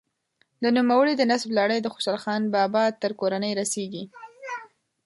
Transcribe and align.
د 0.63 0.65
نوموړي 0.77 1.13
د 1.17 1.21
نسب 1.31 1.49
لړۍ 1.59 1.79
د 1.81 1.87
خوشحال 1.93 2.17
خان 2.23 2.41
بابا 2.55 2.83
تر 3.01 3.11
کورنۍ 3.19 3.51
رسیږي. 3.61 4.03